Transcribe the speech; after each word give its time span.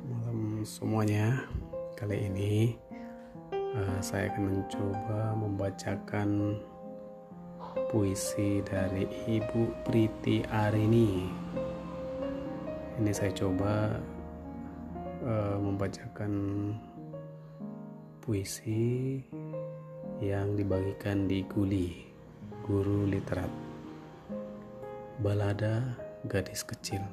malam 0.00 0.64
semuanya. 0.64 1.44
Kali 1.92 2.24
ini 2.24 2.72
uh, 3.52 4.00
saya 4.00 4.32
akan 4.32 4.44
mencoba 4.48 5.36
membacakan 5.36 6.56
puisi 7.92 8.64
dari 8.64 9.04
Ibu 9.28 9.84
Priti 9.84 10.40
Arini. 10.48 11.28
Ini 12.96 13.12
saya 13.12 13.28
coba 13.36 14.00
uh, 15.20 15.56
membacakan 15.60 16.32
puisi 18.24 19.20
yang 20.24 20.56
dibagikan 20.56 21.28
di 21.28 21.44
Guli, 21.44 21.92
guru 22.64 23.04
literat. 23.04 23.52
Balada 25.20 25.92
Gadis 26.24 26.64
Kecil 26.64 27.04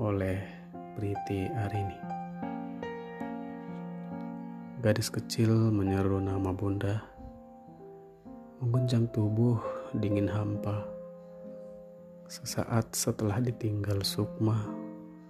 oleh 0.00 0.57
Priti 0.98 1.46
Arini. 1.46 1.94
Gadis 4.82 5.14
kecil 5.14 5.70
menyeru 5.70 6.18
nama 6.18 6.50
bunda, 6.50 6.98
mengguncang 8.58 9.06
tubuh 9.14 9.62
dingin 9.94 10.26
hampa. 10.26 10.82
Sesaat 12.26 12.98
setelah 12.98 13.38
ditinggal 13.38 14.02
Sukma, 14.02 14.58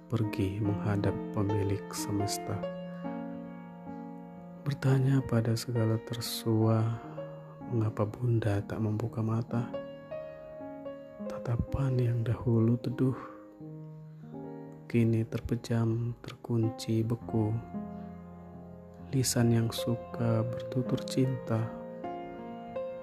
pergi 0.08 0.56
menghadap 0.56 1.12
pemilik 1.36 1.84
semesta. 1.92 2.56
Bertanya 4.64 5.20
pada 5.28 5.52
segala 5.52 6.00
tersua, 6.08 6.80
mengapa 7.68 8.08
bunda 8.08 8.64
tak 8.64 8.80
membuka 8.80 9.20
mata? 9.20 9.68
Tatapan 11.28 11.92
yang 12.00 12.24
dahulu 12.24 12.80
teduh 12.80 13.36
kini 14.88 15.20
terpejam, 15.28 16.16
terkunci, 16.24 17.04
beku. 17.04 17.52
Lisan 19.12 19.52
yang 19.52 19.68
suka 19.68 20.40
bertutur 20.48 20.96
cinta, 21.04 21.60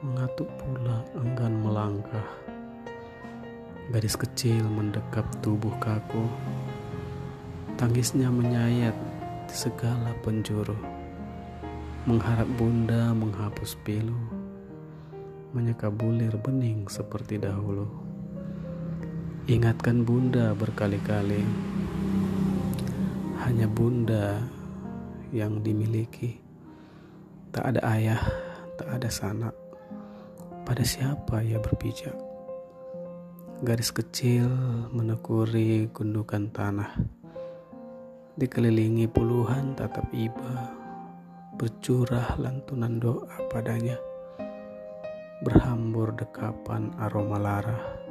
mengatuk 0.02 0.50
pula 0.58 1.06
enggan 1.14 1.54
melangkah. 1.62 2.26
Gadis 3.94 4.18
kecil 4.18 4.66
mendekap 4.66 5.30
tubuh 5.46 5.78
kaku, 5.78 6.26
tangisnya 7.78 8.34
menyayat 8.34 8.98
di 9.46 9.54
segala 9.54 10.10
penjuru. 10.26 10.74
Mengharap 12.10 12.50
bunda 12.58 13.14
menghapus 13.14 13.78
pilu, 13.86 14.18
menyeka 15.54 15.94
bulir 15.94 16.34
bening 16.42 16.90
seperti 16.90 17.38
dahulu. 17.38 18.05
Ingatkan 19.46 20.02
bunda 20.02 20.58
berkali-kali 20.58 21.46
hanya 23.46 23.70
bunda 23.70 24.42
yang 25.30 25.62
dimiliki. 25.62 26.42
Tak 27.54 27.78
ada 27.78 27.82
ayah, 27.94 28.26
tak 28.74 28.90
ada 28.98 29.06
sanak. 29.06 29.54
Pada 30.66 30.82
siapa 30.82 31.46
ia 31.46 31.62
berpijak? 31.62 32.18
Garis 33.62 33.94
kecil 33.94 34.50
menekuri 34.90 35.94
gundukan 35.94 36.50
tanah. 36.50 36.98
Dikelilingi 38.42 39.06
puluhan 39.06 39.78
tatap 39.78 40.10
iba, 40.10 40.74
bercurah 41.54 42.34
lantunan 42.42 42.98
doa 42.98 43.46
padanya. 43.54 44.02
Berhambur 45.46 46.18
dekapan 46.18 46.98
aroma 46.98 47.38
lara. 47.38 48.05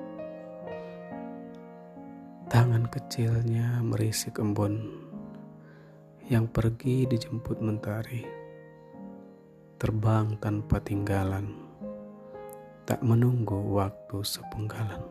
Tangan 2.55 2.87
kecilnya 2.87 3.83
merisik 3.83 4.39
embun 4.39 4.87
yang 6.31 6.47
pergi 6.47 7.03
dijemput 7.03 7.59
mentari, 7.59 8.23
terbang 9.75 10.39
tanpa 10.39 10.79
tinggalan, 10.79 11.51
tak 12.87 13.03
menunggu 13.03 13.59
waktu 13.75 14.23
sepenggalan. 14.23 15.03